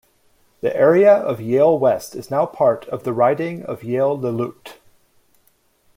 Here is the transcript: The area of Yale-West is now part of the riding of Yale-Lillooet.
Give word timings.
The 0.61 0.75
area 0.75 1.13
of 1.13 1.39
Yale-West 1.39 2.15
is 2.15 2.31
now 2.31 2.47
part 2.47 2.87
of 2.87 3.03
the 3.03 3.13
riding 3.13 3.61
of 3.61 3.83
Yale-Lillooet. 3.83 4.77